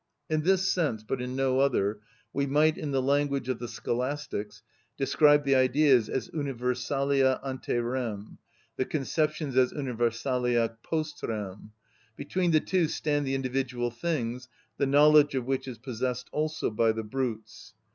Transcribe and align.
In 0.31 0.41
this 0.41 0.67
sense 0.67 1.03
(but 1.03 1.21
in 1.21 1.35
no 1.35 1.59
other) 1.59 1.99
we 2.33 2.47
might, 2.47 2.75
in 2.75 2.89
the 2.89 3.03
language 3.03 3.47
of 3.49 3.59
the 3.59 3.67
Scholastics, 3.67 4.63
describe 4.97 5.43
the 5.43 5.53
Ideas 5.53 6.09
as 6.09 6.27
universalia 6.31 7.39
ante 7.45 7.77
rem, 7.77 8.39
the 8.77 8.85
conceptions 8.85 9.55
as 9.55 9.71
universalia 9.71 10.75
post 10.81 11.21
rem. 11.21 11.69
Between 12.15 12.49
the 12.49 12.59
two 12.59 12.87
stand 12.87 13.27
the 13.27 13.35
individual 13.35 13.91
things, 13.91 14.49
the 14.79 14.87
knowledge 14.87 15.35
of 15.35 15.45
which 15.45 15.67
is 15.67 15.77
possessed 15.77 16.29
also 16.31 16.71
by 16.71 16.91
the 16.91 17.03
brutes. 17.03 17.75